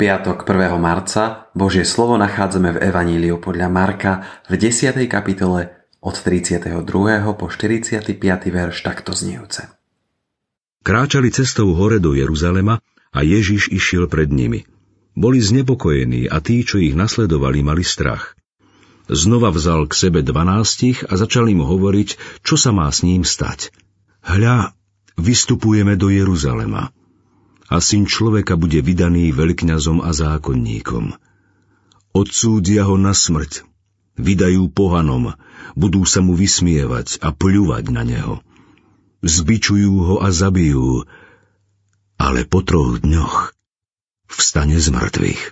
[0.00, 0.80] piatok 1.
[0.80, 4.96] marca Božie slovo nachádzame v Evaníliu podľa Marka v 10.
[5.04, 6.88] kapitole od 32.
[7.36, 8.16] po 45.
[8.48, 9.68] verš takto znievce.
[10.80, 12.80] Kráčali cestou hore do Jeruzalema
[13.12, 14.64] a Ježiš išiel pred nimi.
[15.12, 18.40] Boli znepokojení a tí, čo ich nasledovali, mali strach.
[19.04, 23.68] Znova vzal k sebe dvanástich a začal im hovoriť, čo sa má s ním stať.
[24.24, 24.72] Hľa,
[25.20, 26.88] vystupujeme do Jeruzalema
[27.70, 31.14] a syn človeka bude vydaný veľkňazom a zákonníkom.
[32.10, 33.62] Odsúdia ho na smrť,
[34.18, 35.38] vydajú pohanom,
[35.78, 38.42] budú sa mu vysmievať a pľúvať na neho.
[39.22, 41.06] Zbičujú ho a zabijú,
[42.18, 43.54] ale po troch dňoch
[44.26, 45.42] vstane z mŕtvych.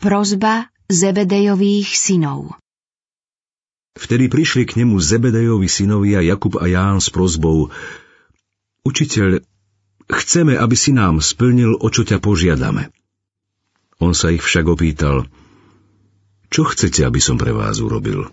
[0.00, 2.56] Prozba Zebedejových synov
[3.96, 7.72] Vtedy prišli k nemu Zebedejovi synovia Jakub a Ján s prozbou
[8.86, 9.42] Učiteľ,
[10.06, 12.94] Chceme, aby si nám splnil, o čo ťa požiadame.
[13.98, 15.26] On sa ich však opýtal,
[16.46, 18.30] čo chcete, aby som pre vás urobil?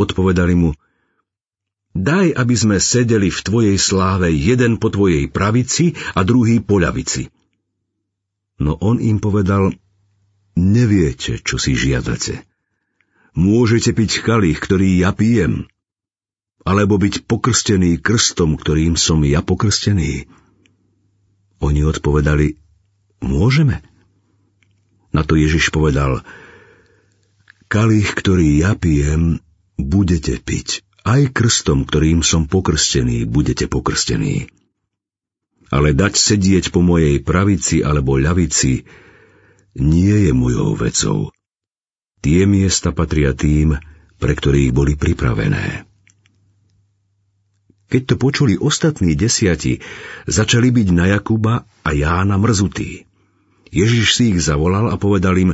[0.00, 0.70] Odpovedali mu,
[1.92, 7.28] daj, aby sme sedeli v tvojej sláve jeden po tvojej pravici a druhý po ľavici.
[8.58, 9.74] No on im povedal,
[10.56, 12.42] neviete, čo si žiadate.
[13.38, 15.70] Môžete piť kalich, ktorý ja pijem,
[16.68, 20.28] alebo byť pokrstený krstom, ktorým som ja pokrstený.
[21.64, 22.60] Oni odpovedali,
[23.24, 23.80] môžeme.
[25.08, 26.20] Na to Ježiš povedal,
[27.72, 29.40] kalich, ktorý ja pijem,
[29.80, 30.84] budete piť.
[31.08, 34.52] Aj krstom, ktorým som pokrstený, budete pokrstení.
[35.72, 38.84] Ale dať sedieť po mojej pravici alebo ľavici
[39.72, 41.32] nie je mojou vecou.
[42.20, 43.80] Tie miesta patria tým,
[44.20, 45.87] pre ktorých boli pripravené.
[47.88, 49.80] Keď to počuli ostatní desiati,
[50.28, 53.08] začali byť na Jakuba a Jána mrzutí.
[53.72, 55.52] Ježiš si ich zavolal a povedal im,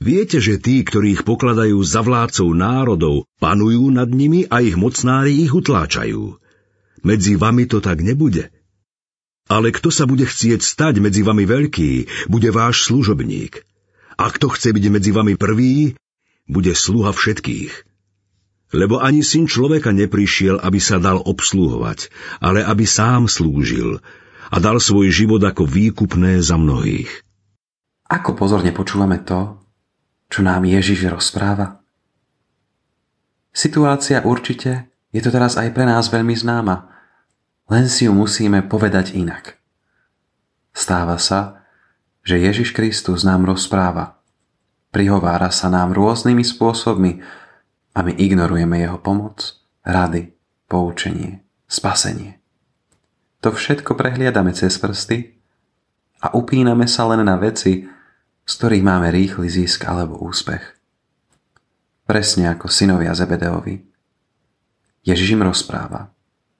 [0.00, 5.52] Viete, že tí, ktorých pokladajú za vládcov národov, panujú nad nimi a ich mocnári ich
[5.52, 6.40] utláčajú.
[7.04, 8.48] Medzi vami to tak nebude.
[9.44, 13.60] Ale kto sa bude chcieť stať medzi vami veľký, bude váš služobník.
[14.16, 15.98] A kto chce byť medzi vami prvý,
[16.48, 17.89] bude sluha všetkých.
[18.70, 23.98] Lebo ani syn človeka neprišiel, aby sa dal obsluhovať, ale aby sám slúžil
[24.50, 27.10] a dal svoj život ako výkupné za mnohých.
[28.10, 29.58] Ako pozorne počúvame to,
[30.30, 31.82] čo nám Ježiš rozpráva?
[33.50, 36.86] Situácia určite je to teraz aj pre nás veľmi známa,
[37.66, 39.58] len si ju musíme povedať inak.
[40.70, 41.66] Stáva sa,
[42.22, 44.22] že Ježiš Kristus nám rozpráva.
[44.94, 47.22] Prihovára sa nám rôznymi spôsobmi,
[47.94, 50.30] a my ignorujeme jeho pomoc, rady,
[50.70, 52.38] poučenie, spasenie.
[53.40, 55.40] To všetko prehliadame cez prsty
[56.20, 57.88] a upíname sa len na veci,
[58.44, 60.62] z ktorých máme rýchly zisk alebo úspech.
[62.04, 63.86] Presne ako synovia Zebedeovi.
[65.06, 66.12] Ježiš im rozpráva.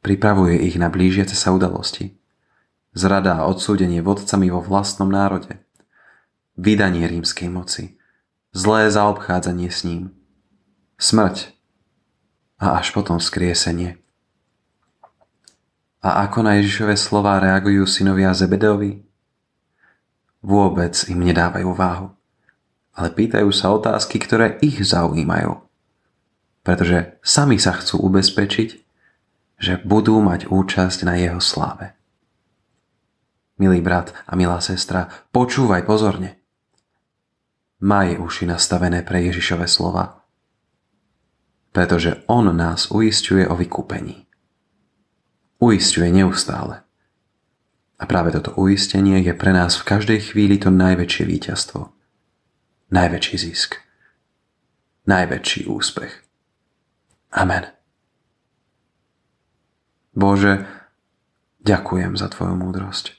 [0.00, 2.16] Pripravuje ich na blížiace sa udalosti.
[2.94, 5.60] Zrada a odsúdenie vodcami vo vlastnom národe.
[6.56, 7.98] Vydanie rímskej moci.
[8.52, 10.02] Zlé zaobchádzanie s ním–
[11.02, 11.50] smrť
[12.62, 13.98] a až potom skriesenie.
[15.98, 19.02] A ako na Ježišové slová reagujú synovia Zebedeovi?
[20.42, 22.14] Vôbec im nedávajú váhu,
[22.94, 25.58] ale pýtajú sa otázky, ktoré ich zaujímajú.
[26.62, 28.70] Pretože sami sa chcú ubezpečiť,
[29.58, 31.98] že budú mať účasť na jeho sláve.
[33.58, 36.38] Milý brat a milá sestra, počúvaj pozorne.
[37.82, 40.21] Maj uši nastavené pre Ježišove slova
[41.72, 44.28] pretože On nás uistuje o vykúpení.
[45.58, 46.84] Uistuje neustále.
[47.96, 51.80] A práve toto uistenie je pre nás v každej chvíli to najväčšie víťazstvo.
[52.92, 53.80] Najväčší zisk.
[55.08, 56.12] Najväčší úspech.
[57.32, 57.64] Amen.
[60.12, 60.68] Bože,
[61.64, 63.16] ďakujem za Tvoju múdrosť.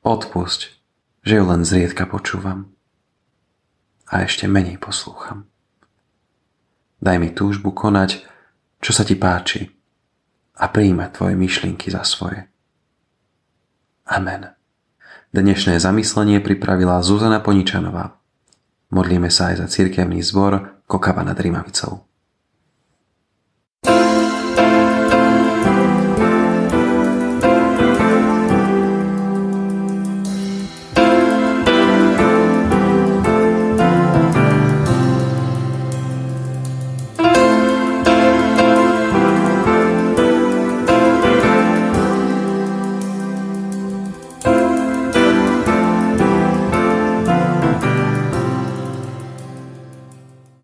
[0.00, 0.60] Odpusť,
[1.20, 2.72] že ju len zriedka počúvam
[4.08, 5.49] a ešte menej poslúcham.
[7.00, 8.28] Daj mi túžbu konať,
[8.84, 9.72] čo sa ti páči
[10.60, 12.44] a príjmať tvoje myšlienky za svoje.
[14.04, 14.52] Amen.
[15.32, 18.20] Dnešné zamyslenie pripravila Zuzana Poničanová.
[18.92, 22.09] Modlíme sa aj za cirkevný zbor Kokava nad you